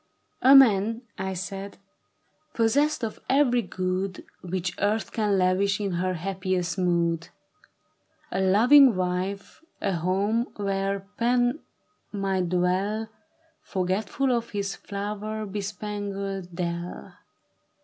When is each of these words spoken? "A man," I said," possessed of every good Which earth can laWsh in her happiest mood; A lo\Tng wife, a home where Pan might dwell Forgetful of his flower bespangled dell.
"A 0.41 0.55
man," 0.55 1.03
I 1.19 1.35
said," 1.35 1.77
possessed 2.55 3.03
of 3.03 3.19
every 3.29 3.61
good 3.61 4.25
Which 4.41 4.73
earth 4.79 5.11
can 5.11 5.33
laWsh 5.37 5.79
in 5.79 5.91
her 5.91 6.15
happiest 6.15 6.79
mood; 6.79 7.27
A 8.31 8.41
lo\Tng 8.41 8.95
wife, 8.95 9.61
a 9.79 9.93
home 9.97 10.47
where 10.55 11.01
Pan 11.17 11.59
might 12.11 12.49
dwell 12.49 13.09
Forgetful 13.61 14.31
of 14.35 14.49
his 14.49 14.75
flower 14.75 15.45
bespangled 15.45 16.47
dell. 16.55 17.13